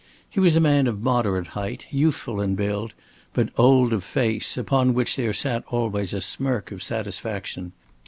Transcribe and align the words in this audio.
He 0.27 0.39
was 0.39 0.55
a 0.55 0.59
man 0.59 0.87
of 0.87 1.03
moderate 1.03 1.49
height, 1.49 1.85
youthful 1.91 2.41
in 2.41 2.55
build, 2.55 2.95
but 3.35 3.49
old 3.55 3.93
of 3.93 4.03
face, 4.03 4.57
upon 4.57 4.95
which 4.95 5.15
there 5.15 5.31
sat 5.31 5.63
always 5.67 6.11
a 6.11 6.21
smirk 6.21 6.71
of 6.71 6.81
satisfaction. 6.81 7.71